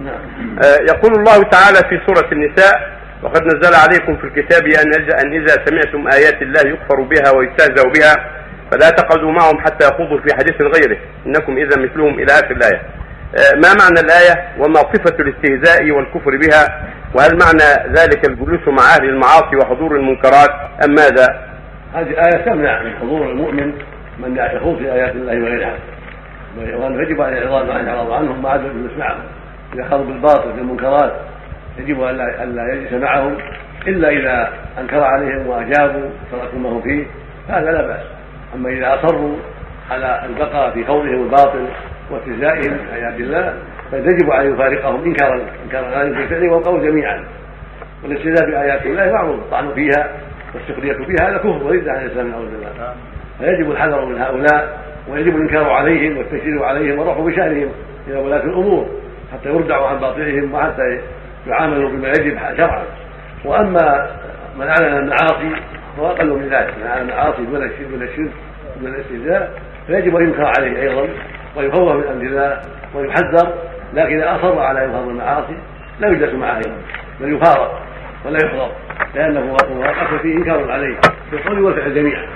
نعم. 0.00 0.58
آه، 0.64 0.78
يقول 0.92 1.12
الله 1.18 1.42
تعالى 1.42 1.78
في 1.88 2.00
سورة 2.06 2.32
النساء 2.32 3.02
وقد 3.22 3.42
نزل 3.42 3.74
عليكم 3.74 4.16
في 4.16 4.24
الكتاب 4.24 4.62
أن 5.24 5.32
إذا 5.32 5.64
سمعتم 5.64 6.08
آيات 6.08 6.42
الله 6.42 6.60
يكفر 6.60 7.00
بها 7.00 7.30
ويستهزأ 7.36 7.88
بها 7.88 8.14
فلا 8.70 8.90
تقعدوا 8.90 9.32
معهم 9.32 9.60
حتى 9.60 9.86
يخوضوا 9.86 10.20
في 10.20 10.34
حديث 10.34 10.60
غيره. 10.60 10.98
إنكم 11.26 11.56
إذا 11.56 11.78
مثلهم 11.78 12.14
إلى 12.14 12.32
آخر 12.32 12.50
الآية. 12.50 12.82
آه، 13.36 13.54
ما 13.54 13.74
معنى 13.74 14.00
الآية 14.00 14.48
وما 14.58 14.80
صفة 14.80 15.16
الاستهزاء 15.20 15.90
والكفر 15.90 16.36
بها؟ 16.36 16.88
وهل 17.14 17.38
معنى 17.38 17.92
ذلك 17.98 18.28
الجلوس 18.28 18.68
مع 18.68 18.94
أهل 18.94 19.04
المعاصي 19.04 19.56
وحضور 19.56 19.96
المنكرات 19.96 20.50
أم 20.84 20.94
ماذا؟ 20.94 21.52
هذه 21.94 22.10
آية 22.10 22.44
تمنع 22.44 22.82
من 22.82 22.96
حضور 23.00 23.30
المؤمن 23.30 23.72
من 24.18 24.36
يخوض 24.36 24.78
في 24.78 24.92
آيات 24.92 25.12
الله 25.12 25.42
وغيرها. 25.42 25.78
وأنه 26.58 27.02
يجب 27.02 27.20
عليه 27.20 27.38
الإعراض 27.38 27.70
عن 27.70 27.86
يعرض 27.86 28.10
عنهم 28.10 28.42
ما 28.42 28.48
عاد 28.48 28.60
يجلس 28.60 28.98
معهم. 28.98 29.22
إذا 29.74 29.88
خاضوا 29.88 30.04
بالباطل 30.04 30.52
في 30.52 30.60
المنكرات 30.60 31.12
يجب 31.78 32.02
ألا 32.02 32.44
ألا 32.44 32.74
يجلس 32.74 32.92
معهم 32.92 33.36
إلا 33.86 34.08
إذا 34.08 34.52
أنكر 34.80 35.02
عليهم 35.02 35.46
وأجابوا 35.46 36.10
تركوا 36.32 36.58
ما 36.58 36.68
هم 36.68 36.82
فيه. 36.82 37.06
هذا 37.48 37.70
لا 37.70 37.86
بأس. 37.86 38.02
أما 38.54 38.68
إذا 38.68 38.94
أصروا 38.94 39.36
على 39.90 40.24
البقاء 40.26 40.70
في 40.70 40.84
خوضهم 40.84 41.22
الباطل 41.24 41.66
واستهزائهم 42.10 42.76
بآيات 42.76 43.20
الله 43.20 43.54
فيجب 43.90 44.30
أن 44.30 44.52
يفارقهم 44.52 45.04
إنكارا 45.04 45.96
عليهم 45.96 46.14
في 46.14 46.22
الفعل 46.22 46.48
والقول 46.48 46.82
جميعا. 46.82 47.24
والاستهزاء 48.04 48.50
بآيات 48.50 48.86
الله 48.86 49.12
معروف 49.12 49.38
الطعن 49.38 49.74
فيها 49.74 50.10
والسخرية 50.54 50.92
فيها 50.92 51.30
هذا 51.30 51.38
كفر 51.38 51.64
وليس 51.64 51.88
عن 51.88 52.04
الإسلام 52.04 52.30
نعوذ 52.30 52.46
بالله. 52.50 52.94
فيجب 53.38 53.70
الحذر 53.70 54.04
من 54.04 54.22
هؤلاء 54.22 54.91
ويجب 55.08 55.36
الإنكار 55.36 55.70
عليهم 55.70 56.18
والتشريع 56.18 56.66
عليهم 56.66 56.98
والرفع 56.98 57.20
بشأنهم 57.20 57.68
إلى 58.08 58.18
ولاة 58.18 58.44
الأمور 58.44 58.86
حتى 59.32 59.48
يردعوا 59.48 59.88
عن 59.88 59.98
باطلهم 59.98 60.54
وحتى 60.54 61.00
يعاملوا 61.46 61.90
بما 61.90 62.08
يجب 62.08 62.38
شرعا. 62.56 62.82
وأما 63.44 64.10
من 64.56 64.66
أعلن 64.66 64.96
المعاصي 64.96 65.62
فهو 65.96 66.06
أقل 66.06 66.30
من 66.30 66.48
ذلك. 66.48 66.74
من 66.80 66.86
أعلن 66.86 67.10
المعاصي 67.10 67.44
دون 67.44 67.62
الشرك 67.62 67.86
دون 67.90 68.02
الشرك 68.02 68.30
دون 68.80 68.94
الاستهزاء 68.94 69.60
فيجب 69.86 70.16
أن 70.16 70.22
ينكر 70.22 70.52
عليه 70.58 70.82
أيضا 70.82 71.08
ويخوف 71.56 71.92
من 71.92 72.04
أمر 72.04 72.22
الله 72.22 72.60
ويحذر. 72.94 73.54
لكن 73.94 74.20
إذا 74.20 74.36
أصر 74.36 74.58
على 74.58 74.84
انكار 74.84 75.10
المعاصي 75.10 75.56
لا 76.00 76.08
يجلس 76.08 76.34
معه 76.34 76.56
أيضا 76.56 76.76
بل 77.20 77.34
يفارق 77.34 77.82
ولا 78.26 78.38
يحضر 78.44 78.70
لأنه 79.14 79.40
الاصل 79.40 80.18
فيه 80.18 80.36
إنكار 80.36 80.70
عليه 80.70 80.96
في 81.30 81.36
القول 81.36 81.60
والفعل 81.60 81.94
جميعا. 81.94 82.26